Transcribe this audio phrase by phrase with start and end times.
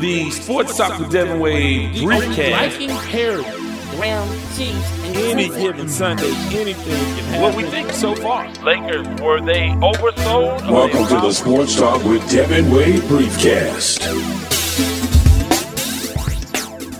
[0.00, 2.50] the Sports Talk with Devin Wade briefcast.
[2.50, 3.42] Liking Perry,
[3.96, 7.40] ground cheese, and Any given Sunday, anything can happen.
[7.42, 8.52] What we think so far.
[8.62, 10.70] Lakers, were they oversold?
[10.70, 14.04] Welcome to the Sports Talk with Devin Wade Briefcast.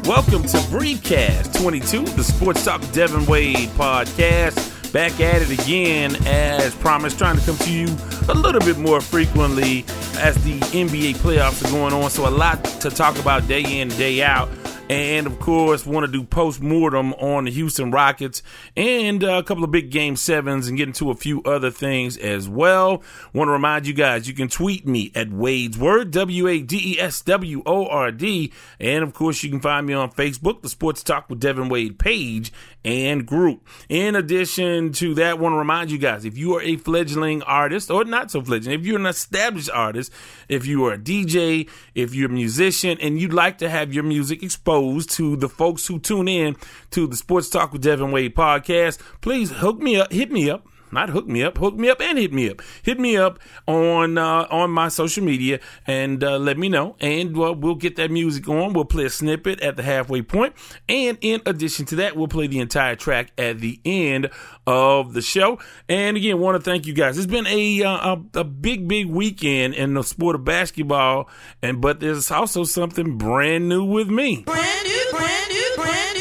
[0.07, 4.73] Welcome to Briefcast 22, the Sports Talk with Devin Wade podcast.
[4.93, 7.87] Back at it again, as promised, trying to come to you
[8.29, 9.85] a little bit more frequently
[10.19, 12.11] as the NBA playoffs are going on.
[12.11, 14.49] So, a lot to talk about day in, day out.
[14.89, 18.43] And of course, want to do post mortem on the Houston Rockets
[18.77, 22.17] and uh, a couple of big game sevens and get into a few other things
[22.17, 23.03] as well.
[23.33, 26.95] Want to remind you guys you can tweet me at Wade's Word, W A D
[26.95, 28.53] E S W O R D.
[28.79, 31.99] And of course, you can find me on Facebook, the Sports Talk with Devin Wade
[31.99, 32.53] page
[32.87, 33.67] and group.
[33.89, 37.43] In addition to that, I want to remind you guys if you are a fledgling
[37.43, 40.13] artist or not so fledgling, if you're an established artist,
[40.49, 44.05] if you are a DJ, if you're a musician, and you'd like to have your
[44.05, 46.57] music exposed to the folks who tune in
[46.93, 50.69] to the Sports Talk with Devin Wade podcast, please hook me up, hit me up
[50.93, 52.63] not hook me up, hook me up and hit me up.
[52.83, 57.37] Hit me up on uh, on my social media and uh, let me know, and
[57.37, 58.73] uh, we'll get that music on.
[58.73, 60.55] We'll play a snippet at the halfway point,
[60.89, 64.31] and in addition to that, we'll play the entire track at the end
[64.67, 65.59] of the show.
[65.89, 67.19] And again, want to thank you guys.
[67.19, 71.29] It's been a, uh, a a big big weekend in the sport of basketball,
[71.63, 74.43] and but there's also something brand new with me.
[74.43, 76.16] Brand new, brand new, brand new.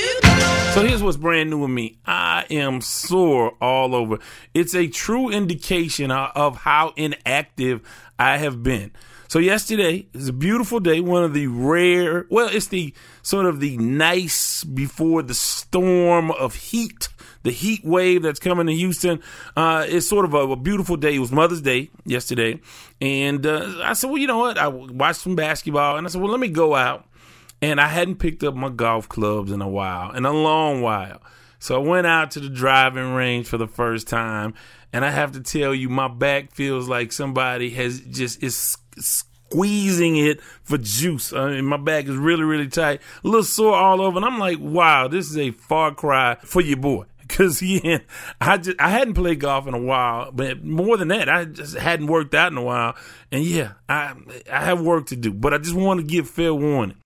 [0.75, 1.99] So here's what's brand new with me.
[2.05, 4.19] I am sore all over.
[4.53, 7.79] It's a true indication of how inactive
[8.19, 8.91] I have been.
[9.29, 13.61] So yesterday is a beautiful day, one of the rare, well, it's the sort of
[13.61, 17.07] the nice before the storm of heat,
[17.43, 19.21] the heat wave that's coming to Houston.
[19.55, 21.15] Uh, it's sort of a, a, beautiful day.
[21.15, 22.59] It was Mother's Day yesterday.
[22.99, 24.57] And uh, I said, well, you know what?
[24.57, 27.07] I watched some basketball and I said, well, let me go out
[27.61, 31.21] and I hadn't picked up my golf clubs in a while, in a long while.
[31.59, 34.53] So I went out to the driving range for the first time,
[34.93, 40.17] and I have to tell you, my back feels like somebody has just is squeezing
[40.17, 41.33] it for juice.
[41.33, 44.39] I mean, my back is really, really tight, a little sore all over, and I'm
[44.39, 47.05] like, wow, this is a far cry for your boy.
[47.27, 47.99] Cause yeah,
[48.39, 51.75] I just I hadn't played golf in a while, but more than that, I just
[51.75, 52.95] hadn't worked out in a while.
[53.31, 54.13] And yeah, I
[54.51, 56.97] I have work to do, but I just want to give fair warning.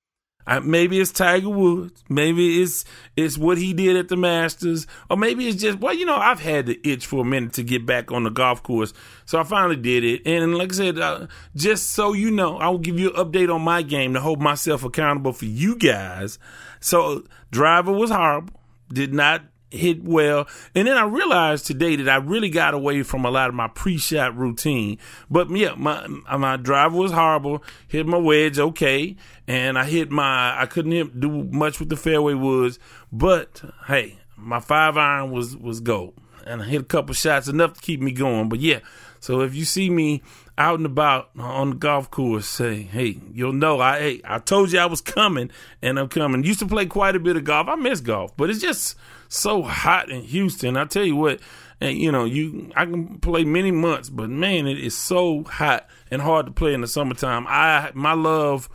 [0.50, 2.04] I, maybe it's Tiger Woods.
[2.10, 2.84] Maybe it's
[3.16, 6.40] it's what he did at the Masters, or maybe it's just well, you know, I've
[6.40, 8.92] had the itch for a minute to get back on the golf course,
[9.26, 10.26] so I finally did it.
[10.26, 13.54] And like I said, uh, just so you know, I will give you an update
[13.54, 16.40] on my game to hold myself accountable for you guys.
[16.80, 18.59] So driver was horrible.
[18.92, 20.47] Did not hit well.
[20.75, 23.68] And then I realized today that I really got away from a lot of my
[23.68, 24.97] pre-shot routine.
[25.30, 27.63] But yeah, my my driver was horrible.
[27.88, 29.16] Hit my wedge okay,
[29.47, 32.79] and I hit my I couldn't hit, do much with the fairway woods.
[33.12, 36.13] But hey, my five iron was was gold,
[36.46, 38.50] and I hit a couple shots enough to keep me going.
[38.50, 38.79] But yeah,
[39.19, 40.22] so if you see me
[40.59, 44.74] out and about on the golf course, say, hey, you'll know I hey, I told
[44.74, 45.50] you I was coming,
[45.81, 46.44] and I'm coming.
[46.44, 47.70] Used to play quite a bit of golf.
[47.70, 48.97] I miss golf, but it's just
[49.30, 50.75] so hot in Houston.
[50.75, 51.40] I tell you what,
[51.80, 55.88] and you know, you I can play many months, but man, it is so hot
[56.12, 57.47] and hard to play in the summertime.
[57.47, 58.68] I my love,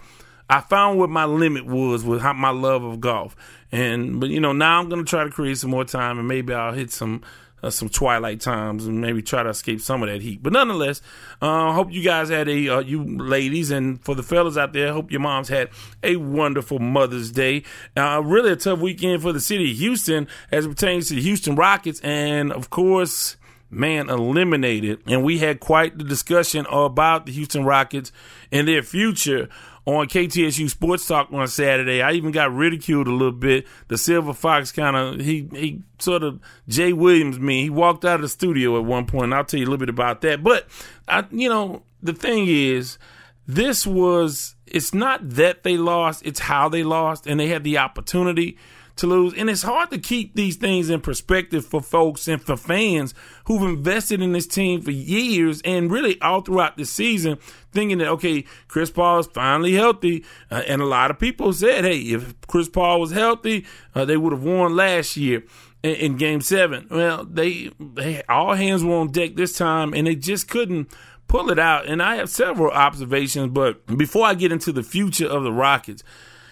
[0.49, 3.37] I found what my limit was with my love of golf,
[3.71, 6.55] and but you know now I'm gonna try to create some more time, and maybe
[6.55, 7.21] I'll hit some
[7.65, 10.43] uh, some twilight times and maybe try to escape some of that heat.
[10.43, 11.01] But nonetheless,
[11.41, 14.93] uh, hope you guys had a uh, you ladies and for the fellas out there,
[14.93, 15.71] hope your moms had
[16.03, 17.65] a wonderful Mother's Day.
[17.97, 21.23] Uh, really a tough weekend for the city of Houston as it pertains to the
[21.23, 23.37] Houston Rockets, and of course
[23.71, 25.01] man eliminated.
[25.07, 28.13] And we had quite the discussion about the Houston Rockets
[28.53, 29.49] and their future
[29.87, 32.01] on KTSU Sports Talk on Saturday.
[32.01, 33.67] I even got ridiculed a little bit.
[33.89, 37.65] The Silver Fox kind of he he sort of Jay Williams me.
[37.65, 39.33] He walked out of the studio at one point.
[39.33, 40.43] I'll tell you a little bit about that.
[40.43, 40.69] But
[41.07, 42.99] I, you know, the thing is,
[43.47, 47.79] this was it's not that they lost; it's how they lost, and they had the
[47.79, 48.57] opportunity
[48.97, 49.35] to lose.
[49.35, 53.15] And it's hard to keep these things in perspective for folks and for fans
[53.47, 57.39] who've invested in this team for years and really all throughout the season,
[57.73, 60.25] thinking that, okay, Chris Paul is finally healthy.
[60.51, 64.17] Uh, and a lot of people said, hey, if Chris Paul was healthy, uh, they
[64.17, 65.43] would have won last year
[65.83, 66.87] in, game seven.
[66.91, 70.89] Well, they, they, all hands were on deck this time and they just couldn't
[71.27, 71.87] pull it out.
[71.87, 76.05] And I have several observations, but before I get into the future of the Rockets,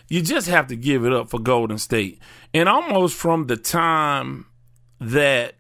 [0.09, 2.21] you just have to give it up for Golden State.
[2.53, 4.47] And almost from the time
[5.01, 5.55] that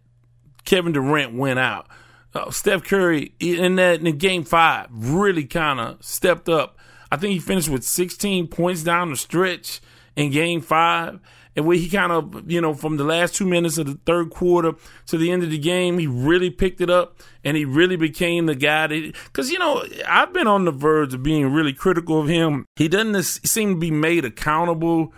[0.65, 1.89] Kevin Durant went out,
[2.35, 6.79] uh, Steph Curry in that in game five really kind of stepped up.
[7.11, 9.81] I think he finished with 16 points down the stretch
[10.17, 11.21] in game five.
[11.55, 14.31] And where he kind of, you know, from the last two minutes of the third
[14.31, 14.73] quarter
[15.09, 18.47] to the end of the game, he really picked it up and he really became
[18.47, 22.23] the guy that, cause, you know, I've been on the verge of being really critical
[22.23, 22.65] of him.
[22.77, 25.13] He doesn't seem to be made accountable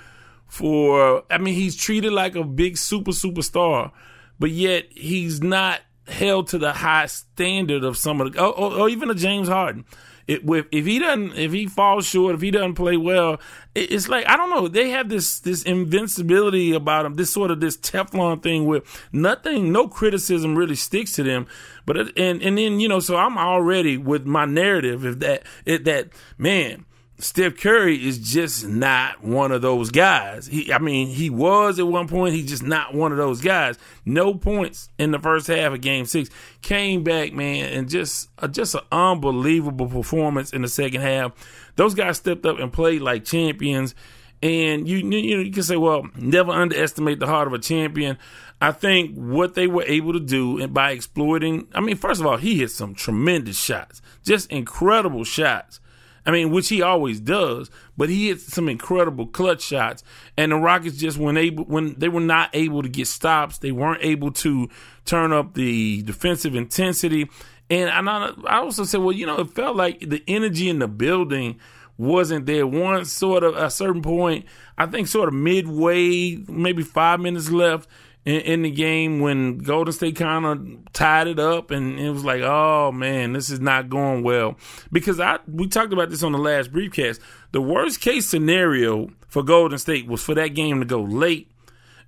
[0.49, 3.93] for, I mean, he's treated like a big super superstar,
[4.41, 8.73] but yet he's not held to the high standard of some of the, or, or,
[8.81, 9.85] or even a James Harden.
[10.27, 10.43] It,
[10.73, 13.41] if, he doesn't, if he falls short, if he doesn't play well,
[13.75, 14.69] it, it's like I don't know.
[14.69, 18.83] They have this this invincibility about them, this sort of this Teflon thing where
[19.13, 21.47] nothing, no criticism really sticks to them.
[21.85, 25.05] But it, and and then you know, so I'm already with my narrative.
[25.05, 26.87] If that that man
[27.19, 30.49] Steph Curry is just not one of those guys.
[30.49, 32.35] He, I mean, he was at one point.
[32.35, 33.79] He's just not one of those guys.
[34.05, 36.29] No points in the first half of Game Six.
[36.61, 41.33] Came back, man, and just uh, just an unbelievable performance in the second half.
[41.77, 43.95] Those guys stepped up and played like champions.
[44.43, 48.19] And you you know you can say, well, never underestimate the heart of a champion.
[48.61, 51.69] I think what they were able to do and by exploiting.
[51.75, 55.81] I mean, first of all, he hit some tremendous shots, just incredible shots
[56.27, 60.03] I mean, which he always does, but he hit some incredible clutch shots.
[60.37, 63.73] And the Rockets just when able when they were not able to get stops, they
[63.73, 64.69] weren't able to
[65.05, 67.29] turn up the defensive intensity.
[67.71, 70.89] And I, I also said, well, you know, it felt like the energy in the
[70.89, 71.59] building
[71.97, 72.67] wasn't there.
[72.67, 74.47] One sort of a certain point,
[74.77, 77.89] I think, sort of midway, maybe five minutes left
[78.25, 82.25] in, in the game when Golden State kind of tied it up, and it was
[82.25, 84.57] like, oh man, this is not going well.
[84.91, 87.21] Because I we talked about this on the last briefcast.
[87.53, 91.51] The worst case scenario for Golden State was for that game to go late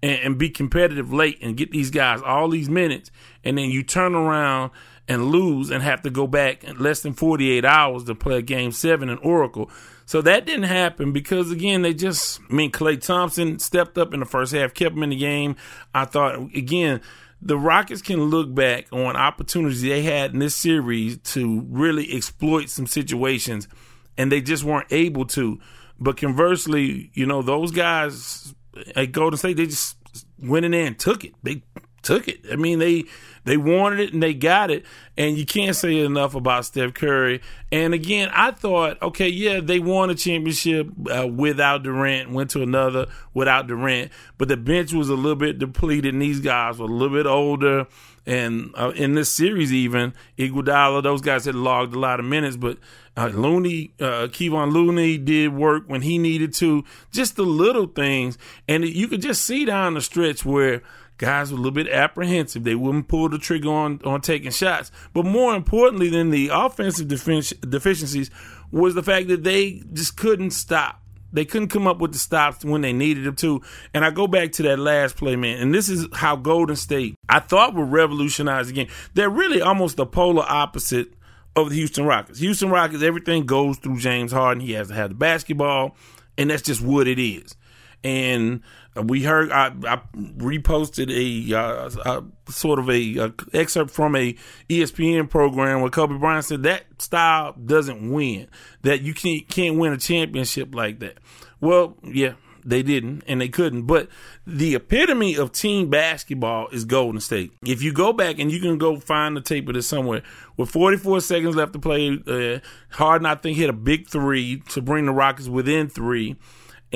[0.02, 3.10] and, and be competitive late and get these guys all these minutes,
[3.44, 4.70] and then you turn around
[5.08, 8.42] and lose and have to go back in less than 48 hours to play a
[8.42, 9.70] game seven in Oracle.
[10.06, 14.20] So that didn't happen because again, they just I mean Klay Thompson stepped up in
[14.20, 15.56] the first half, kept him in the game.
[15.92, 17.00] I thought again,
[17.42, 22.70] the Rockets can look back on opportunities they had in this series to really exploit
[22.70, 23.68] some situations
[24.16, 25.58] and they just weren't able to.
[25.98, 28.54] But conversely, you know, those guys
[28.94, 29.96] at Golden State, they just
[30.38, 31.34] went in there and took it.
[31.42, 31.62] They
[32.06, 32.40] took it.
[32.50, 33.04] I mean, they
[33.44, 34.84] they wanted it and they got it.
[35.16, 37.40] And you can't say enough about Steph Curry.
[37.72, 42.62] And again, I thought, okay, yeah, they won a championship uh, without Durant, went to
[42.62, 46.86] another without Durant, but the bench was a little bit depleted, and these guys were
[46.86, 47.86] a little bit older.
[48.26, 52.56] And uh, in this series, even Iguodala, those guys had logged a lot of minutes,
[52.56, 52.78] but
[53.16, 56.84] uh, Looney, uh, Kevon Looney did work when he needed to.
[57.12, 58.36] Just the little things,
[58.68, 60.82] and you could just see down the stretch where
[61.18, 62.64] guys were a little bit apprehensive.
[62.64, 64.90] They wouldn't pull the trigger on, on taking shots.
[65.12, 68.30] But more importantly than the offensive deficiencies
[68.70, 71.02] was the fact that they just couldn't stop.
[71.32, 73.60] They couldn't come up with the stops when they needed them to.
[73.92, 75.60] And I go back to that last play, man.
[75.60, 78.88] And this is how Golden State, I thought, would revolutionize the game.
[79.14, 81.12] They're really almost the polar opposite
[81.54, 82.38] of the Houston Rockets.
[82.38, 84.60] Houston Rockets, everything goes through James Harden.
[84.60, 85.96] He has to have the basketball,
[86.38, 87.56] and that's just what it is.
[88.04, 88.62] And
[89.02, 94.34] we heard I, I reposted a, uh, a, sort of a, a, excerpt from a
[94.68, 98.48] ESPN program where Kobe Bryant said that style doesn't win.
[98.82, 101.18] That you can't can't win a championship like that.
[101.60, 102.34] Well, yeah,
[102.64, 103.82] they didn't and they couldn't.
[103.82, 104.08] But
[104.46, 107.52] the epitome of team basketball is Golden State.
[107.64, 110.22] If you go back and you can go find the tape of this somewhere,
[110.56, 112.58] with 44 seconds left to play, uh,
[112.90, 116.36] Harden I think hit a big three to bring the Rockets within three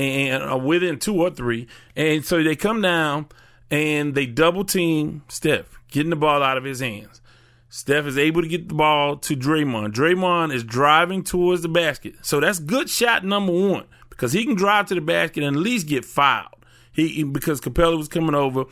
[0.00, 1.68] and uh, within two or three.
[1.96, 3.26] And so they come down
[3.70, 7.20] and they double team Steph, getting the ball out of his hands.
[7.68, 9.92] Steph is able to get the ball to Draymond.
[9.92, 12.14] Draymond is driving towards the basket.
[12.22, 15.62] So that's good shot number one because he can drive to the basket and at
[15.62, 16.48] least get fouled.
[16.92, 18.64] He because Capela was coming over,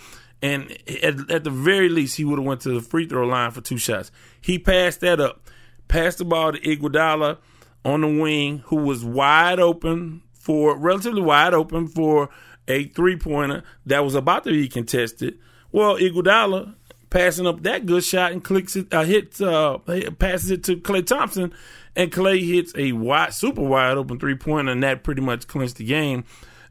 [0.42, 3.52] and at, at the very least he would have went to the free throw line
[3.52, 4.10] for two shots.
[4.40, 5.48] He passed that up,
[5.86, 7.38] passed the ball to Iguodala
[7.84, 12.30] on the wing, who was wide open for relatively wide open for
[12.68, 15.38] a three pointer that was about to be contested.
[15.72, 16.74] Well, Iguodala
[17.10, 19.76] passing up that good shot and clicks it, uh, hits, uh,
[20.18, 21.52] passes it to Klay Thompson,
[21.94, 25.76] and Klay hits a wide, super wide open three pointer, and that pretty much clinched
[25.76, 26.24] the game.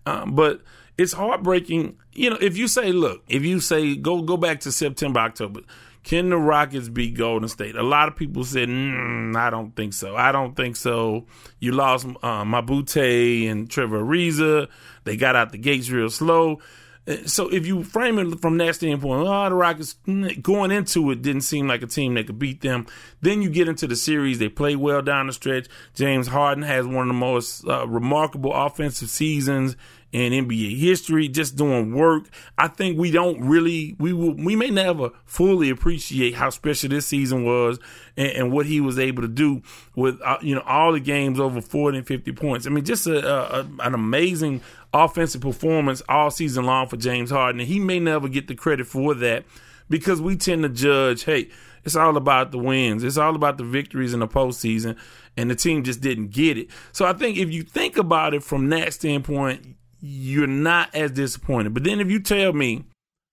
[0.08, 0.62] Um, but
[0.98, 2.38] it's heartbreaking, you know.
[2.42, 5.60] If you say, look, if you say go go back to September, October,
[6.08, 7.76] can the Rockets beat Golden State?
[7.76, 10.16] A lot of people said, mm, I don't think so.
[10.16, 11.26] I don't think so.
[11.60, 14.70] You lost uh, Mbah a Moute and Trevor Ariza.
[15.04, 16.62] They got out the gates real slow.
[17.06, 21.12] Uh, So if you frame it from that standpoint, oh, the Rockets mm, going into
[21.12, 22.88] it didn't seem like a team that could beat them.
[23.20, 25.68] Then you get into the series; they play well down the stretch.
[25.94, 29.76] James Harden has one of the most uh, remarkable offensive seasons
[30.12, 32.30] in NBA history, just doing work.
[32.58, 37.06] I think we don't really we will we may never fully appreciate how special this
[37.06, 37.80] season was
[38.16, 39.62] and, and what he was able to do
[39.96, 42.66] with uh, you know all the games over 40 and 50 points.
[42.66, 44.62] I mean, just a, a, an amazing
[44.94, 47.60] offensive performance all season long for James Harden.
[47.60, 49.44] And he may never get the credit for that
[49.90, 51.50] because we tend to judge, hey,
[51.84, 53.04] it's all about the wins.
[53.04, 54.98] It's all about the victories in the postseason,
[55.38, 56.68] and the team just didn't get it.
[56.92, 61.74] So I think if you think about it from that standpoint, you're not as disappointed.
[61.74, 62.86] But then if you tell me,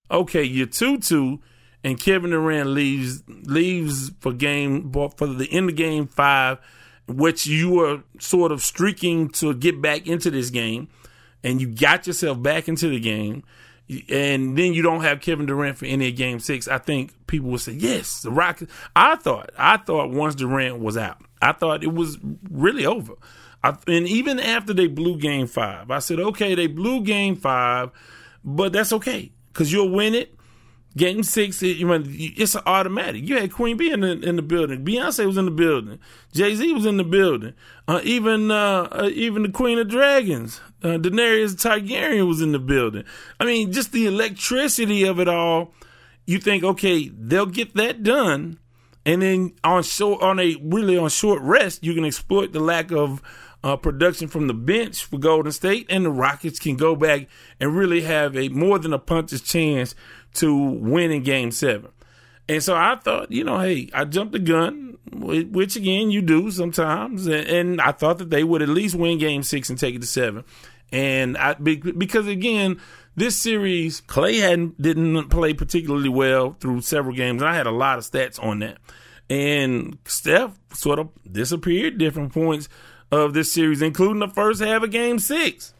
[0.09, 1.39] okay, you're two two,
[1.83, 6.57] and Kevin Durant leaves leaves for game for the end of game five,
[7.07, 10.87] which you were sort of streaking to get back into this game,
[11.43, 13.43] and you got yourself back into the game,
[14.09, 17.51] and then you don't have Kevin Durant for any of game six, I think people
[17.51, 18.73] would say, yes, the Rockets.
[18.95, 22.17] I thought, I thought once Durant was out, I thought it was
[22.49, 23.13] really over.
[23.65, 27.89] I, and even after they blew game five, I said, okay, they blew game five,
[28.43, 30.35] but that's okay because you'll win it.
[30.95, 33.27] Game six, it, you know, it's automatic.
[33.27, 34.85] You had Queen B in the, in the building.
[34.85, 35.99] Beyonce was in the building.
[36.31, 37.53] Jay Z was in the building.
[37.87, 42.59] Uh, even uh, uh, even the Queen of Dragons, uh, Daenerys Targaryen, was in the
[42.59, 43.03] building.
[43.39, 45.73] I mean, just the electricity of it all.
[46.27, 48.59] You think, okay, they'll get that done,
[49.05, 52.91] and then on short, on a really on short rest, you can exploit the lack
[52.91, 53.21] of
[53.65, 57.27] uh, production from the bench for Golden State, and the Rockets can go back
[57.59, 59.95] and really have a more than a puncher's chance
[60.35, 61.89] to win in Game Seven.
[62.47, 66.51] And so I thought, you know, hey, I jumped the gun, which again you do
[66.51, 70.01] sometimes, and I thought that they would at least win Game Six and take it
[70.01, 70.43] to seven.
[70.91, 72.79] And I because again,
[73.15, 77.71] this series Klay hadn't didn't play particularly well through several games, and I had a
[77.71, 78.77] lot of stats on that.
[79.27, 82.69] And Steph sort of disappeared different points
[83.11, 85.73] of this series, including the first half of Game Six.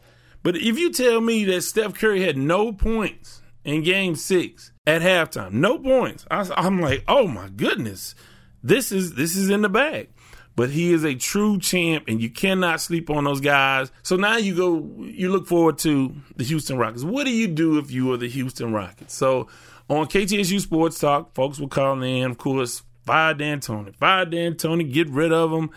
[0.43, 5.01] But if you tell me that Steph Curry had no points in Game Six at
[5.01, 8.15] halftime, no points, I, I'm like, oh my goodness,
[8.63, 10.09] this is this is in the bag.
[10.55, 13.91] But he is a true champ, and you cannot sleep on those guys.
[14.03, 17.03] So now you go, you look forward to the Houston Rockets.
[17.03, 19.13] What do you do if you are the Houston Rockets?
[19.13, 19.49] So
[19.89, 25.09] on KTSU Sports Talk, folks will call in, of course, fire D'Antoni, fire D'Antoni, get
[25.09, 25.71] rid of him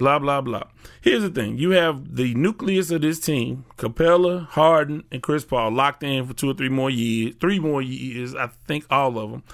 [0.00, 0.64] blah blah blah.
[1.02, 5.70] Here's the thing: you have the nucleus of this team: Capela, Harden, and Chris Paul
[5.70, 7.34] locked in for two or three more years.
[7.38, 9.44] Three more years, I think, all of them.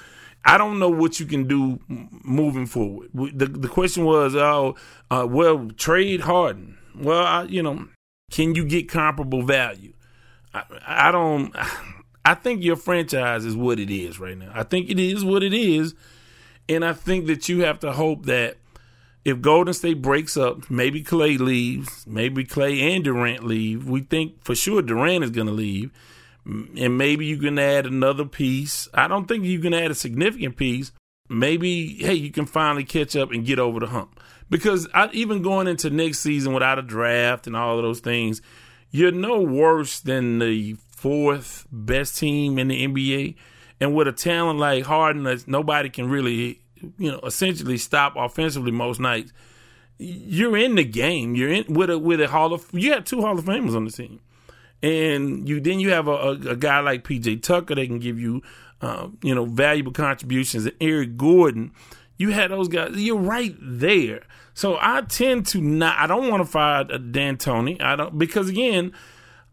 [0.45, 3.11] I don't know what you can do moving forward.
[3.13, 4.77] The the question was, oh,
[5.11, 6.79] uh, well, trade Harden.
[6.95, 7.89] Well, I, you know,
[8.31, 9.93] can you get comparable value?
[10.55, 11.55] I, I don't.
[12.25, 14.51] I think your franchise is what it is right now.
[14.55, 15.95] I think it is what it is,
[16.69, 18.57] and I think that you have to hope that
[19.27, 23.89] if Golden State breaks up, maybe Klay leaves, maybe Klay and Durant leave.
[23.89, 25.91] We think for sure Durant is going to leave,
[26.45, 28.89] and maybe you can add another piece.
[28.95, 30.93] I don't think you can add a significant piece.
[31.29, 34.21] Maybe hey, you can finally catch up and get over the hump.
[34.49, 38.41] Because I, even going into next season without a draft and all of those things,
[38.93, 43.35] you're no worse than the fourth best team in the NBA.
[43.81, 46.61] And with a talent like Harden, nobody can really
[46.99, 49.33] you know, essentially stop offensively most nights,
[49.99, 51.35] you're in the game.
[51.35, 53.85] You're in with a with a Hall of you have two Hall of Famers on
[53.85, 54.21] the team,
[54.83, 58.19] and you then you have a, a, a guy like PJ Tucker that can give
[58.19, 58.43] you,
[58.81, 60.67] uh, you know, valuable contributions.
[60.67, 61.73] And Eric Gordon,
[62.19, 62.93] you had those guys.
[62.95, 64.23] You're right there.
[64.55, 65.99] So I tend to not.
[65.99, 67.81] I don't want to fire a D'Antoni.
[67.81, 68.93] I don't because again,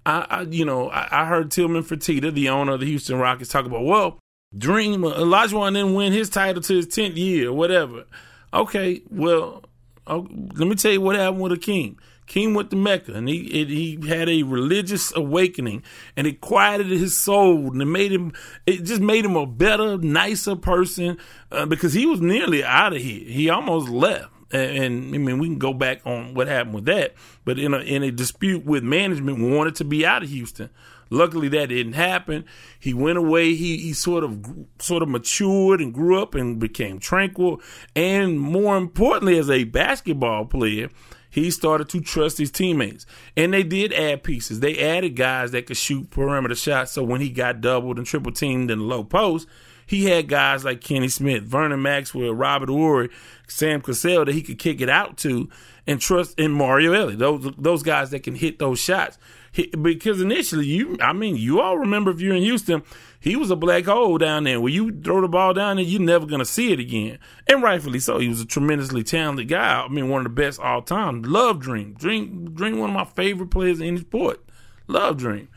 [0.05, 3.49] I, I you know I, I heard Tillman Fertitta, the owner of the Houston Rockets,
[3.49, 4.19] talk about well
[4.57, 8.05] Dream Olajuwon didn't win his title to his tenth year, whatever.
[8.53, 9.63] Okay, well,
[10.07, 11.95] oh, let me tell you what happened with Akeem.
[12.27, 15.83] Akeem went to Mecca, and he it, he had a religious awakening,
[16.15, 18.31] and it quieted his soul, and it made him.
[18.65, 21.17] It just made him a better, nicer person
[21.51, 23.27] uh, because he was nearly out of here.
[23.27, 24.29] He almost left.
[24.51, 27.73] And, and I mean, we can go back on what happened with that, but in
[27.73, 30.69] a in a dispute with management, wanted to be out of Houston.
[31.13, 32.45] Luckily, that didn't happen.
[32.79, 33.53] He went away.
[33.55, 34.45] He he sort of
[34.79, 37.61] sort of matured and grew up and became tranquil.
[37.95, 40.89] And more importantly, as a basketball player,
[41.29, 43.05] he started to trust his teammates.
[43.37, 44.59] And they did add pieces.
[44.59, 46.91] They added guys that could shoot perimeter shots.
[46.91, 49.47] So when he got doubled and triple teamed in the low post,
[49.85, 53.09] he had guys like Kenny Smith, Vernon Maxwell, Robert Horry,
[53.47, 55.49] Sam Cassell that he could kick it out to
[55.85, 57.15] and trust in Mario Elie.
[57.15, 59.17] Those those guys that can hit those shots.
[59.53, 62.81] He, because initially, you, I mean, you all remember if you're in Houston,
[63.19, 64.59] he was a black hole down there.
[64.59, 67.99] Where you throw the ball down there, you're never gonna see it again, and rightfully
[67.99, 68.17] so.
[68.17, 69.83] He was a tremendously talented guy.
[69.83, 71.21] I mean, one of the best all time.
[71.21, 74.43] Love Dream, Dream, Dream, one of my favorite players in the sport.
[74.87, 75.47] Love Dream,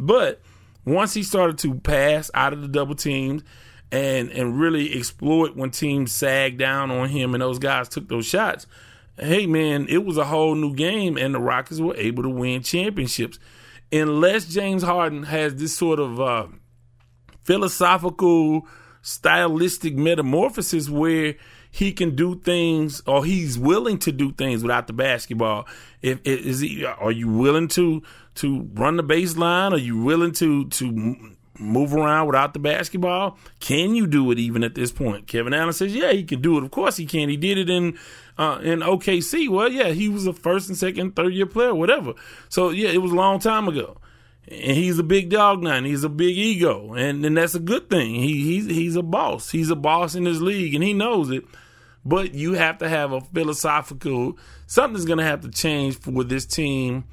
[0.00, 0.40] but
[0.84, 3.44] once he started to pass out of the double teams
[3.92, 8.26] and and really exploit when teams sagged down on him and those guys took those
[8.26, 8.66] shots,
[9.18, 12.62] hey man, it was a whole new game and the Rockets were able to win
[12.62, 13.38] championships.
[13.92, 16.46] Unless James Harden has this sort of uh,
[17.44, 18.66] philosophical,
[19.02, 21.34] stylistic metamorphosis where
[21.70, 25.66] he can do things or he's willing to do things without the basketball.
[26.02, 28.02] If is he are you willing to
[28.36, 29.72] to run the baseline?
[29.72, 33.38] Are you willing to to move around without the basketball?
[33.60, 35.26] Can you do it even at this point?
[35.26, 36.64] Kevin Allen says, yeah, he can do it.
[36.64, 37.28] Of course he can.
[37.28, 37.98] He did it in
[38.38, 39.48] uh, in OKC.
[39.48, 42.14] Well, yeah, he was a first and second, third year player, whatever.
[42.48, 43.98] So yeah, it was a long time ago.
[44.46, 47.60] And he's a big dog now, and he's a big ego, and, and that's a
[47.60, 48.16] good thing.
[48.16, 49.50] He he's he's a boss.
[49.50, 51.46] He's a boss in his league, and he knows it.
[52.04, 56.44] But you have to have a philosophical something's going to have to change for this
[56.44, 57.04] team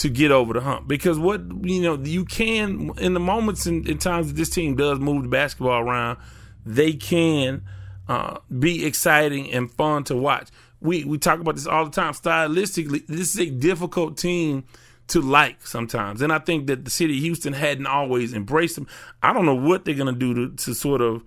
[0.00, 3.86] to get over the hump because what you know you can in the moments and
[3.86, 6.16] in times that this team does move the basketball around,
[6.64, 7.62] they can
[8.08, 10.48] uh, be exciting and fun to watch.
[10.80, 12.14] We we talk about this all the time.
[12.14, 14.64] Stylistically, this is a difficult team
[15.08, 18.86] to like sometimes, and I think that the city of Houston hadn't always embraced them.
[19.22, 21.22] I don't know what they're to do to to sort of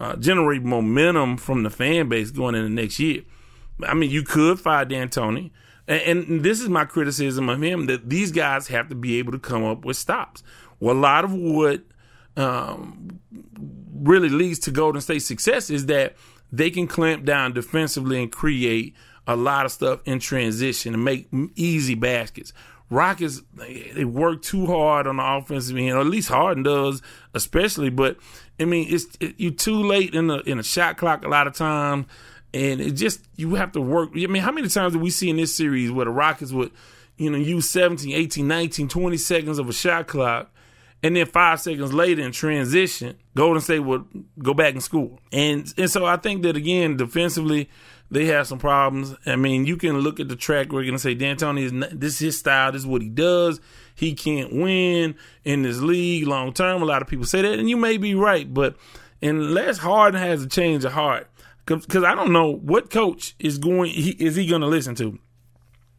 [0.00, 3.22] uh, generate momentum from the fan base going into next year.
[3.86, 5.52] I mean, you could fire D'Antoni.
[5.88, 9.32] And, and this is my criticism of him that these guys have to be able
[9.32, 10.42] to come up with stops.
[10.80, 11.82] Well, a lot of what
[12.36, 13.20] um,
[13.94, 16.16] really leads to Golden State success is that
[16.52, 18.94] they can clamp down defensively and create
[19.26, 22.52] a lot of stuff in transition and make easy baskets.
[22.88, 27.02] Rockets they work too hard on the offensive end, or at least Harden does,
[27.34, 27.90] especially.
[27.90, 28.16] But
[28.60, 31.54] I mean, it's it, you're too late in the in shot clock a lot of
[31.54, 32.06] times.
[32.56, 34.10] And it just, you have to work.
[34.14, 36.70] I mean, how many times did we see in this series where the Rockets would,
[37.18, 40.50] you know, use 17, 18, 19, 20 seconds of a shot clock,
[41.02, 44.06] and then five seconds later in transition, Golden State would
[44.38, 45.18] go back and score.
[45.32, 47.68] And and so I think that again, defensively,
[48.10, 49.14] they have some problems.
[49.26, 52.14] I mean, you can look at the track record and say D'Antoni is not, this
[52.14, 53.60] is his style, this is what he does.
[53.94, 56.82] He can't win in this league long term.
[56.82, 58.76] A lot of people say that, and you may be right, but
[59.20, 61.28] unless Harden has a change of heart,
[61.66, 65.18] because I don't know what coach is going he, is he going to listen to.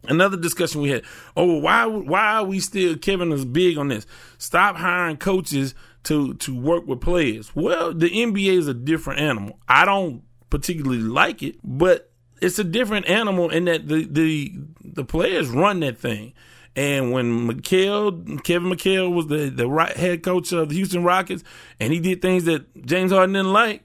[0.03, 1.03] Another discussion we had.
[1.35, 4.07] Oh, why why are we still Kevin is big on this?
[4.37, 7.53] Stop hiring coaches to to work with players.
[7.55, 9.59] Well, the NBA is a different animal.
[9.67, 14.53] I don't particularly like it, but it's a different animal in that the the
[14.83, 16.33] the players run that thing.
[16.75, 21.43] And when McHale, Kevin McHale was the the right head coach of the Houston Rockets,
[21.79, 23.83] and he did things that James Harden didn't like,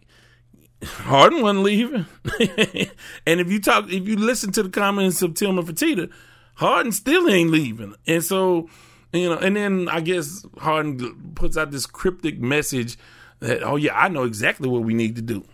[0.82, 2.06] Harden wasn't leaving.
[3.26, 6.10] and if you talk, if you listen to the comments of Tillman Fertitta,
[6.54, 7.94] Harden still ain't leaving.
[8.06, 8.68] And so,
[9.12, 12.96] you know, and then I guess Harden puts out this cryptic message
[13.40, 15.44] that, oh yeah, I know exactly what we need to do,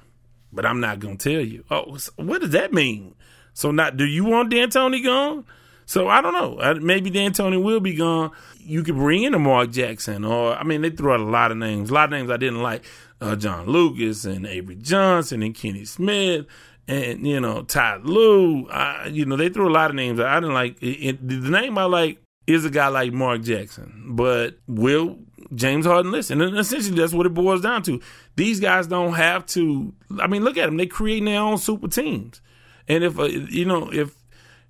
[0.53, 1.65] but I'm not gonna tell you.
[1.71, 3.15] Oh, what does that mean?
[3.55, 5.45] So, not do you want D'Antoni gone?
[5.89, 6.75] So I don't know.
[6.83, 8.31] Maybe D'Antoni will be gone.
[8.59, 11.51] You could bring in a Mark Jackson, or I mean, they threw out a lot
[11.51, 12.85] of names, a lot of names I didn't like
[13.23, 16.45] uh, John Lucas and Avery Johnson and Kenny Smith
[16.87, 17.65] and you know
[18.03, 18.69] Lue.
[18.69, 20.21] I, you know they threw a lot of names.
[20.21, 24.09] I didn't like it, it, the name I like is a guy like Mark Jackson,
[24.09, 25.19] but will
[25.55, 26.43] James Harden listen?
[26.43, 27.99] And essentially, that's what it boils down to.
[28.37, 29.95] These guys don't have to.
[30.21, 32.43] I mean, look at them; they creating their own super teams.
[32.89, 34.15] And if uh, you know if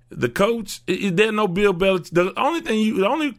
[0.09, 2.11] the coach, is there's no Bill Belichick.
[2.11, 3.37] The only thing you, the only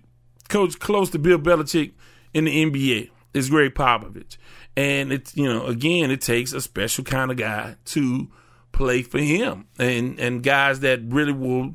[0.49, 1.93] coach close to Bill Belichick
[2.35, 4.37] in the NBA is Gregg Popovich.
[4.77, 8.29] And it's, you know, again, it takes a special kind of guy to
[8.73, 9.67] play for him.
[9.79, 11.75] And, and guys that really will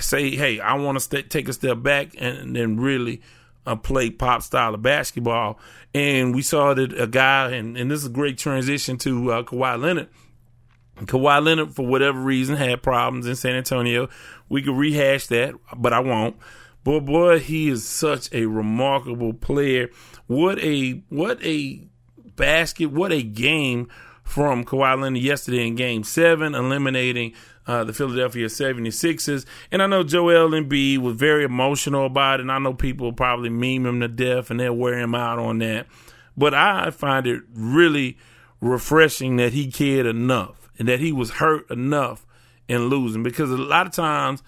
[0.00, 3.22] say, hey, I want to st- take a step back and then really
[3.66, 5.58] uh, play pop style of basketball.
[5.94, 9.42] And we saw that a guy, and, and this is a great transition to uh,
[9.44, 10.08] Kawhi Leonard.
[10.96, 14.08] Kawhi Leonard, for whatever reason, had problems in San Antonio.
[14.48, 16.36] We could rehash that, but I won't.
[16.84, 19.88] But boy, he is such a remarkable player.
[20.26, 21.82] What a what a
[22.36, 22.86] basket.
[22.86, 23.88] What a game
[24.22, 27.32] from Kawhi Leonard yesterday in game seven, eliminating
[27.66, 29.44] uh, the Philadelphia 76ers.
[29.72, 33.48] And I know Joel Embiid was very emotional about it, and I know people probably
[33.48, 35.86] meme him to death and they'll wear him out on that.
[36.36, 38.18] But I find it really
[38.60, 42.26] refreshing that he cared enough and that he was hurt enough
[42.68, 44.42] in losing because a lot of times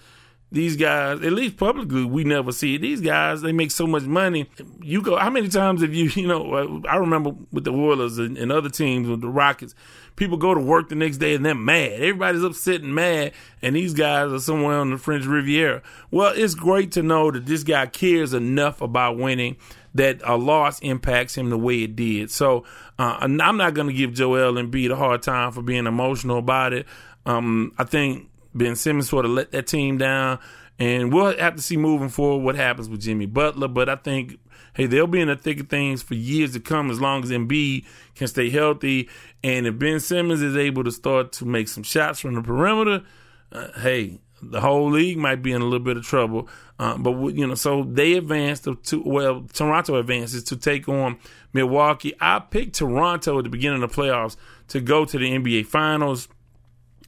[0.49, 2.81] these guys, at least publicly, we never see it.
[2.81, 4.49] These guys, they make so much money.
[4.81, 8.37] You go, how many times have you, you know, I remember with the Oilers and,
[8.37, 9.75] and other teams with the Rockets,
[10.15, 11.93] people go to work the next day and they're mad.
[11.93, 15.81] Everybody's upset and mad, and these guys are somewhere on the French Riviera.
[16.11, 19.57] Well, it's great to know that this guy cares enough about winning
[19.95, 22.31] that a loss impacts him the way it did.
[22.31, 22.65] So
[22.99, 26.37] uh, I'm not going to give Joel and Embiid a hard time for being emotional
[26.37, 26.85] about it.
[27.25, 30.39] Um, I think Ben Simmons sort of let that team down,
[30.79, 33.67] and we'll have to see moving forward what happens with Jimmy Butler.
[33.67, 34.39] But I think,
[34.75, 37.31] hey, they'll be in the thick of things for years to come as long as
[37.31, 39.09] Embiid can stay healthy.
[39.43, 43.03] And if Ben Simmons is able to start to make some shots from the perimeter,
[43.51, 46.47] uh, hey, the whole league might be in a little bit of trouble.
[46.79, 51.17] Uh, but you know, so they advanced to well, Toronto advances to take on
[51.53, 52.13] Milwaukee.
[52.21, 54.35] I picked Toronto at the beginning of the playoffs
[54.69, 56.27] to go to the NBA Finals.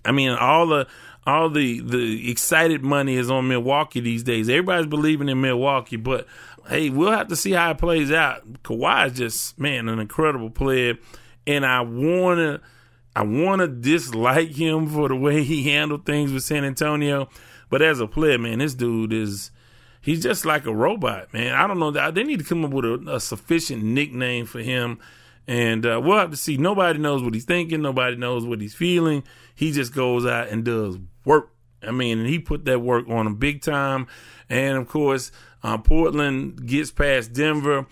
[0.04, 0.88] I mean, all the
[1.28, 4.50] all the the excited money is on Milwaukee these days.
[4.50, 6.26] Everybody's believing in Milwaukee, but
[6.68, 8.64] hey, we'll have to see how it plays out.
[8.64, 10.96] Kawhi is just man, an incredible player,
[11.46, 12.62] and I wanna
[13.16, 17.30] I wanna dislike him for the way he handled things with San Antonio,
[17.70, 19.52] but as a player, man, this dude is
[20.02, 21.54] he's just like a robot, man.
[21.54, 21.92] I don't know.
[21.92, 25.00] that They need to come up with a, a sufficient nickname for him.
[25.48, 26.58] And uh, we'll have to see.
[26.58, 27.82] Nobody knows what he's thinking.
[27.82, 29.24] Nobody knows what he's feeling.
[29.56, 31.52] He just goes out and does work.
[31.82, 34.08] I mean, he put that work on him big time.
[34.48, 35.32] And of course,
[35.64, 37.88] uh, Portland gets past Denver.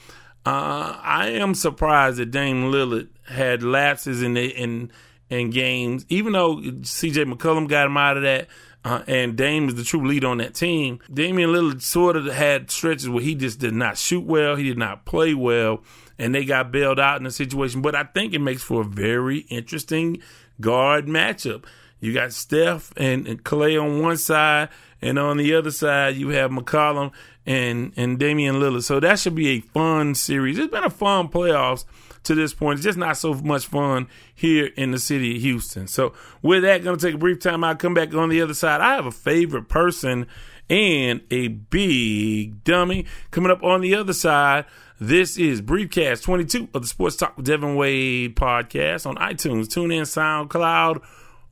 [0.48, 4.92] Uh, I am surprised that Dame Lillard had lapses in the, in
[5.30, 7.26] in games, even though C.J.
[7.26, 8.48] McCollum got him out of that
[8.88, 11.00] uh, and Dame is the true leader on that team.
[11.14, 14.78] Damian Lillard sort of had stretches where he just did not shoot well, he did
[14.78, 15.84] not play well,
[16.18, 17.82] and they got bailed out in the situation.
[17.82, 20.22] But I think it makes for a very interesting
[20.62, 21.66] guard matchup.
[22.00, 24.70] You got Steph and, and Klay on one side,
[25.02, 27.12] and on the other side you have McCollum
[27.48, 28.84] and and Damian Lillard.
[28.84, 30.60] So that should be a fun series.
[30.60, 31.86] It's been a fun playoffs
[32.24, 32.80] to this point.
[32.80, 35.88] It's just not so much fun here in the city of Houston.
[35.88, 37.64] So with that, going to take a brief time.
[37.64, 38.82] I'll come back on the other side.
[38.82, 40.28] I have a favorite person
[40.70, 44.66] and a big dummy coming up on the other side.
[45.00, 50.02] This is Briefcast 22 of the Sports Talk with Devin Wade podcast on iTunes, TuneIn,
[50.02, 51.02] SoundCloud,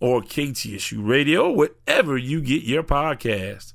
[0.02, 3.75] or KTSU Radio, wherever you get your podcast.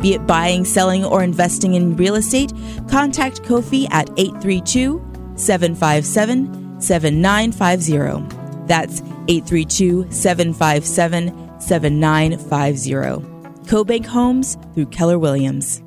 [0.00, 2.52] Be it buying, selling, or investing in real estate,
[2.88, 5.02] contact Kofi at 832
[5.34, 8.66] 757 7950.
[8.66, 13.38] That's 832 757 7950.
[13.68, 15.82] CoBank Homes through Keller Williams.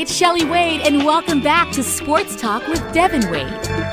[0.00, 3.89] It's Shelly Wade, and welcome back to Sports Talk with Devin Wade.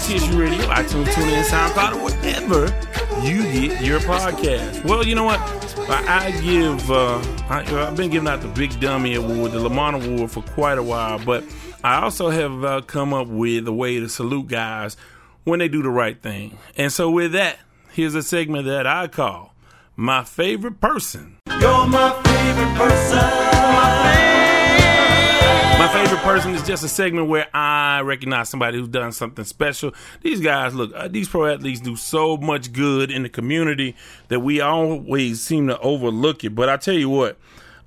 [0.00, 2.64] KTSU Radio, iTunes, TuneIn, SoundCloud, wherever
[3.22, 4.82] you get your podcast.
[4.82, 5.38] Well, you know what?
[5.90, 7.18] I, give, uh,
[7.50, 10.82] I, have been giving out the Big Dummy Award, the Lamont Award for quite a
[10.82, 11.44] while, but
[11.84, 14.96] I also have uh, come up with a way to salute guys
[15.44, 16.56] when they do the right thing.
[16.78, 17.58] And so, with that,
[17.92, 19.54] here's a segment that I call
[19.96, 21.36] My Favorite Person.
[21.46, 23.18] You're my favorite person.
[23.18, 24.19] My favorite
[26.30, 29.92] person is just a segment where I recognize somebody who's done something special.
[30.22, 33.96] These guys, look, uh, these pro athletes do so much good in the community
[34.28, 36.54] that we always seem to overlook it.
[36.54, 37.36] But I tell you what,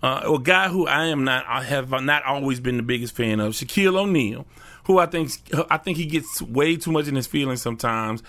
[0.01, 3.39] uh, a guy who I am not, I have not always been the biggest fan
[3.39, 4.45] of, Shaquille O'Neal,
[4.85, 5.31] who I think,
[5.69, 8.23] I think he gets way too much in his feelings sometimes.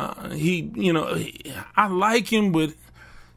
[0.00, 2.72] Uh, he, you know, he, I like him, but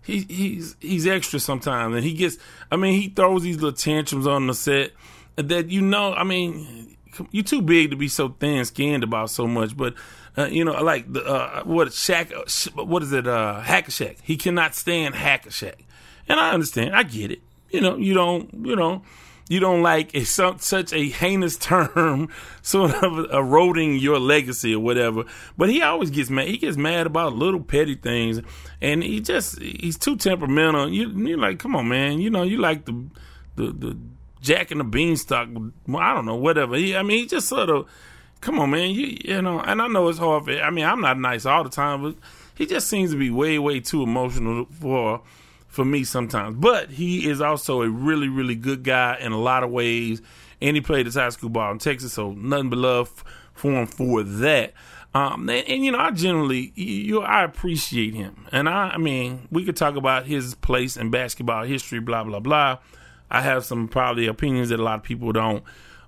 [0.04, 2.38] he he's he's extra sometimes, and he gets.
[2.72, 4.94] I mean, he throws these little tantrums on the set
[5.36, 6.14] that you know.
[6.14, 6.98] I mean,
[7.32, 9.96] you're too big to be so thin skinned about so much, but.
[10.38, 13.28] Uh, you know, like the uh, what Shaq, uh, what is it?
[13.28, 14.16] Uh, Hack-a-Shaq.
[14.24, 15.76] He cannot stand Hack-a-Shaq,
[16.30, 16.96] and I understand.
[16.96, 17.42] I get it.
[17.70, 18.50] You know, you don't.
[18.66, 19.02] You know,
[19.52, 22.30] you don't like a, such a heinous term
[22.62, 25.26] sort of eroding your legacy or whatever.
[25.58, 26.48] But he always gets mad.
[26.48, 28.40] He gets mad about little petty things,
[28.82, 30.90] and he just he's too temperamental.
[30.90, 32.22] You you're like, come on, man.
[32.22, 32.94] You know, you like the
[33.58, 33.98] the the
[34.42, 35.50] Jack and the Beanstalk.
[35.50, 36.76] I don't know, whatever.
[36.76, 37.88] He, I mean, he just sort of,
[38.42, 38.92] come on, man.
[38.92, 40.46] You you know, and I know it's hard.
[40.46, 42.16] For, I mean, I'm not nice all the time, but
[42.56, 45.22] he just seems to be way way too emotional for
[45.68, 46.58] for me sometimes.
[46.58, 50.22] But he is also a really, really good guy in a lot of ways.
[50.64, 53.24] And he played his high school ball in Texas, so nothing but love
[53.54, 54.74] for him for that.
[55.14, 59.48] Um, and, and, you know, I generally, you, I appreciate him, and I, I mean,
[59.52, 62.78] we could talk about his place in basketball history, blah blah blah.
[63.32, 65.64] I have some probably opinions that a lot of people don't.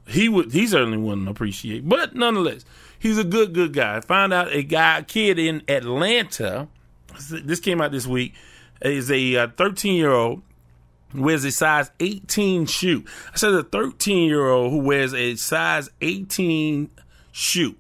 [0.07, 2.65] He would, he certainly wouldn't appreciate, but nonetheless,
[2.99, 3.97] he's a good, good guy.
[3.97, 6.67] I found out a guy, a kid in Atlanta.
[7.29, 8.33] This came out this week
[8.81, 10.41] is a 13 uh, year old
[11.13, 13.03] wears a size 18 shoe.
[13.33, 16.89] I said a 13 year old who wears a size 18
[17.31, 17.75] shoe.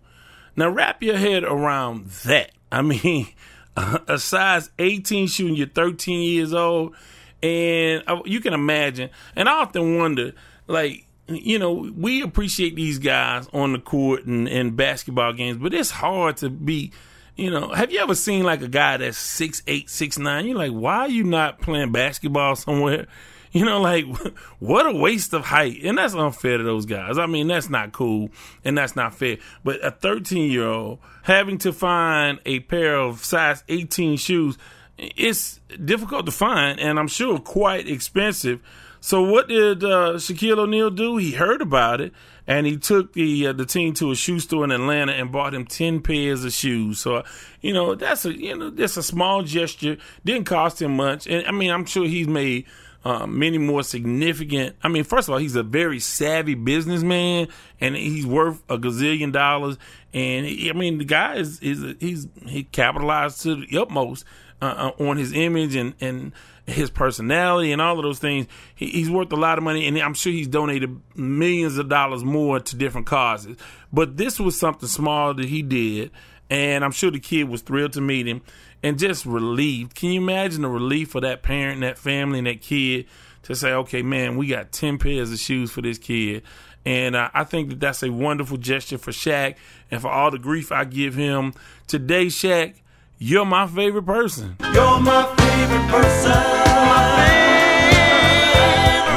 [0.55, 2.51] Now wrap your head around that.
[2.71, 3.27] I mean,
[3.75, 6.95] a size 18 shoe and you're 13 years old.
[7.43, 10.31] And you can imagine, and I often wonder,
[10.65, 15.73] like, you know, we appreciate these guys on the court and, and basketball games, but
[15.73, 16.91] it's hard to be
[17.35, 20.45] you know, have you ever seen like a guy that's six eight, six nine?
[20.45, 23.07] You're like, why are you not playing basketball somewhere?
[23.55, 24.05] You know, like
[24.59, 27.19] what a waste of height, and that's unfair to those guys.
[27.19, 28.31] I mean, that's not cool,
[28.65, 29.37] and that's not fair.
[29.63, 34.57] But a 13 year old having to find a pair of size 18 shoes,
[34.97, 38.61] it's difficult to find, and I'm sure quite expensive.
[38.99, 41.17] So what did uh, Shaquille O'Neal do?
[41.17, 42.13] He heard about it
[42.45, 45.53] and he took the uh, the team to a shoe store in Atlanta and bought
[45.53, 46.99] him ten pairs of shoes.
[46.99, 47.23] So
[47.61, 49.97] you know that's a you know that's a small gesture.
[50.25, 52.65] Didn't cost him much, and I mean I'm sure he's made.
[53.05, 54.77] Uh, many more significant.
[54.81, 57.49] I mean, first of all, he's a very savvy businessman,
[57.81, 59.77] and he's worth a gazillion dollars.
[60.13, 64.23] And he, I mean, the guy is is he's he capitalized to the utmost
[64.61, 66.31] uh, uh, on his image and and
[66.65, 68.47] his personality and all of those things.
[68.75, 72.23] He, he's worth a lot of money, and I'm sure he's donated millions of dollars
[72.23, 73.57] more to different causes.
[73.91, 76.11] But this was something small that he did,
[76.49, 78.41] and I'm sure the kid was thrilled to meet him
[78.81, 79.95] and just relieved.
[79.95, 83.07] Can you imagine the relief for that parent, and that family, and that kid
[83.43, 86.43] to say, "Okay, man, we got ten pairs of shoes for this kid."
[86.85, 89.55] And uh, I think that that's a wonderful gesture for Shaq
[89.89, 91.53] and for all the grief I give him.
[91.87, 92.75] Today, Shaq,
[93.23, 94.57] you're my favorite person.
[94.73, 96.31] You're my favorite person.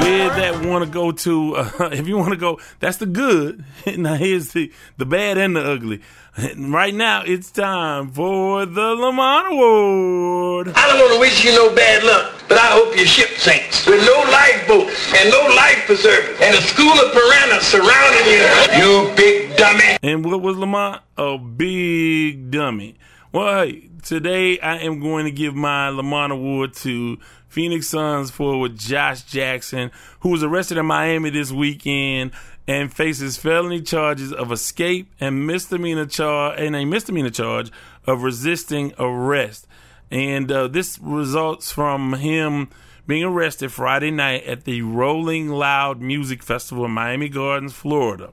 [0.01, 1.57] Where that want to go to?
[1.57, 3.65] Uh, if you want to go, that's the good.
[3.99, 6.03] now here's the the bad and the ugly.
[6.57, 10.73] Right now, it's time for the Lamont Award.
[10.77, 13.87] I don't want to wish you no bad luck, but I hope your ship sinks
[13.87, 18.45] with no lifeboats and no life preservers and a school of piranhas surrounding you.
[18.77, 19.97] You big dummy.
[20.03, 21.01] And what was Lamont?
[21.17, 22.97] A big dummy.
[23.37, 27.19] Well, hey, today I am going to give my Lamont Award to
[27.49, 32.31] Phoenix Suns forward Josh Jackson, who was arrested in Miami this weekend
[32.67, 37.71] and faces felony charges of escape and misdemeanor charge and a misdemeanor charge
[38.07, 39.67] of resisting arrest.
[40.11, 42.71] And uh, this results from him
[43.07, 48.33] being arrested Friday night at the Rolling Loud Music Festival in Miami Gardens, Florida.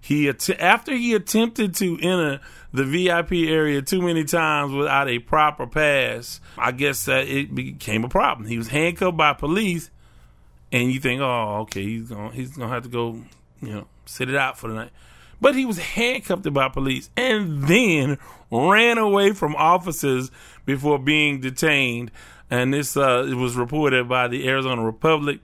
[0.00, 2.40] He after he attempted to enter
[2.72, 8.04] the VIP area too many times without a proper pass, I guess that it became
[8.04, 8.48] a problem.
[8.48, 9.90] He was handcuffed by police,
[10.70, 13.22] and you think, oh, okay, he's gonna he's gonna have to go,
[13.60, 14.90] you know, sit it out for the night.
[15.40, 18.18] But he was handcuffed by police and then
[18.50, 20.30] ran away from officers
[20.66, 22.10] before being detained.
[22.50, 25.40] And this uh, it was reported by the Arizona Republic.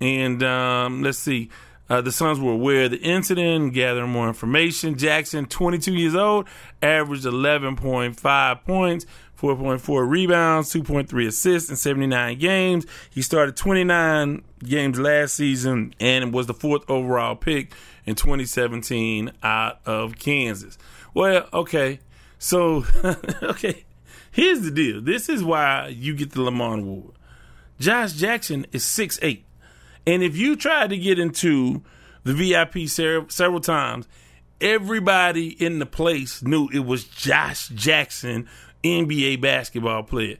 [0.00, 1.50] And um, let's see,
[1.88, 4.96] uh, the Suns were aware of the incident, gathering more information.
[4.96, 6.48] Jackson, 22 years old,
[6.82, 9.06] averaged 11.5 points,
[9.38, 12.86] 4.4 rebounds, 2.3 assists in 79 games.
[13.10, 17.72] He started 29 games last season and was the fourth overall pick
[18.04, 20.78] in 2017 out of Kansas.
[21.14, 22.00] Well, okay.
[22.38, 22.84] So,
[23.42, 23.84] okay.
[24.30, 25.00] Here's the deal.
[25.00, 27.14] This is why you get the Lamont Award.
[27.78, 29.42] Josh Jackson is 6'8.
[30.06, 31.82] And if you tried to get into
[32.24, 34.06] the VIP several times,
[34.60, 38.48] everybody in the place knew it was Josh Jackson,
[38.84, 40.36] NBA basketball player.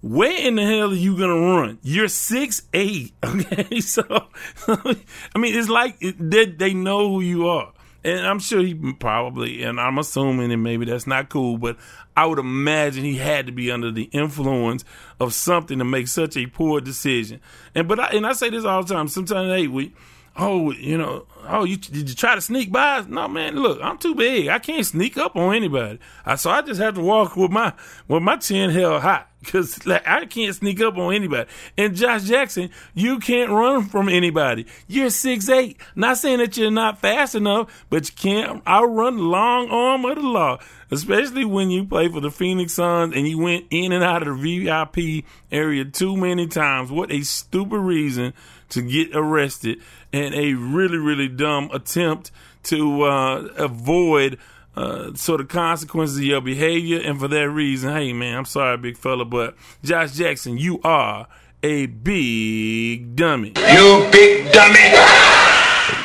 [0.00, 1.78] where in the hell are you gonna run?
[1.82, 3.80] You're six eight, okay?
[3.80, 4.02] So,
[4.66, 9.62] I mean, it's like they, they know who you are, and I'm sure he probably,
[9.62, 11.76] and I'm assuming, and maybe that's not cool, but
[12.16, 14.84] I would imagine he had to be under the influence
[15.18, 17.40] of something to make such a poor decision.
[17.74, 19.08] And but I, and I say this all the time.
[19.08, 19.92] Sometimes, hey, we
[20.36, 23.04] oh, you know, oh, you did you try to sneak by?
[23.08, 24.48] No, man, look, I'm too big.
[24.48, 25.98] I can't sneak up on anybody.
[26.24, 27.72] I, so I just have to walk with my
[28.08, 31.48] with my chin held high because like I can't sneak up on anybody.
[31.76, 34.66] And Josh Jackson, you can't run from anybody.
[34.86, 35.80] You're six eight.
[35.94, 40.16] Not saying that you're not fast enough, but you can't outrun the long arm of
[40.16, 40.58] the law.
[40.92, 44.40] Especially when you play for the Phoenix Suns and you went in and out of
[44.40, 46.90] the VIP area too many times.
[46.90, 48.34] What a stupid reason
[48.70, 49.80] to get arrested
[50.12, 52.30] and a really, really dumb attempt
[52.64, 54.38] to uh, avoid
[54.76, 57.00] uh, sort of consequences of your behavior.
[57.00, 61.26] And for that reason, hey, man, I'm sorry, big fella, but Josh Jackson, you are
[61.62, 63.48] a big dummy.
[63.48, 64.90] You big dummy.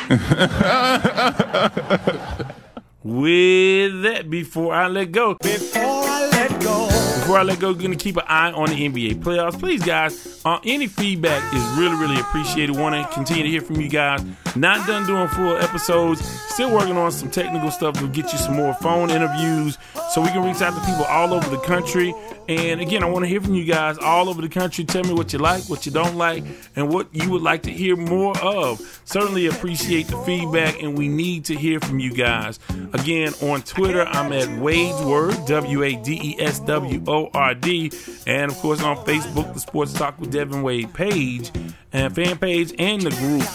[3.02, 6.95] With that, before I let go, Before I let go.
[7.26, 9.58] Before I let go, gonna keep an eye on the NBA playoffs.
[9.58, 12.76] Please, guys, uh, any feedback is really, really appreciated.
[12.76, 14.24] Want to continue to hear from you guys.
[14.54, 16.24] Not done doing full episodes.
[16.54, 19.76] Still working on some technical stuff to get you some more phone interviews
[20.12, 22.14] so we can reach out to people all over the country.
[22.48, 24.84] And again, I want to hear from you guys all over the country.
[24.84, 26.44] Tell me what you like, what you don't like,
[26.76, 28.80] and what you would like to hear more of.
[29.04, 32.60] Certainly appreciate the feedback, and we need to hear from you guys.
[32.92, 34.96] Again, on Twitter, I'm at Wade's
[35.46, 37.90] W A D E S W O R D.
[38.26, 41.50] And of course, on Facebook, the Sports Talk with Devin Wade page
[41.92, 43.46] and fan page and the group.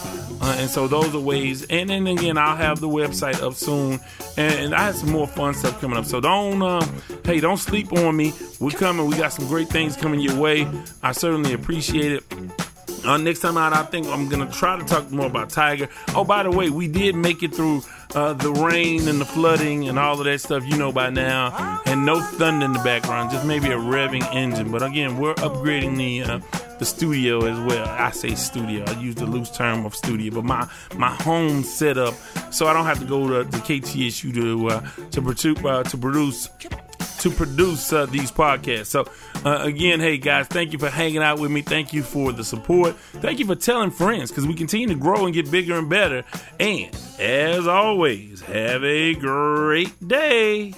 [0.43, 1.67] Uh, and so those are ways.
[1.69, 3.99] And then again, I'll have the website up soon.
[4.37, 6.05] And, and I have some more fun stuff coming up.
[6.05, 6.83] So don't, uh,
[7.23, 8.33] hey, don't sleep on me.
[8.59, 9.05] We're coming.
[9.05, 10.67] We got some great things coming your way.
[11.03, 12.23] I certainly appreciate it.
[13.03, 15.89] Uh, next time out, I think I'm gonna try to talk more about Tiger.
[16.15, 17.81] Oh, by the way, we did make it through
[18.13, 21.81] uh, the rain and the flooding and all of that stuff, you know by now,
[21.85, 24.71] and no thunder in the background, just maybe a revving engine.
[24.71, 26.39] But again, we're upgrading the uh,
[26.77, 27.87] the studio as well.
[27.87, 32.13] I say studio, I use the loose term of studio, but my my home setup,
[32.51, 35.97] so I don't have to go to the KTSU to uh, to produce uh, to
[35.97, 36.49] produce
[37.21, 38.87] to produce uh, these podcasts.
[38.87, 39.05] So,
[39.45, 41.61] uh, again, hey guys, thank you for hanging out with me.
[41.61, 42.95] Thank you for the support.
[42.95, 46.23] Thank you for telling friends because we continue to grow and get bigger and better.
[46.59, 50.73] And as always, have a great day.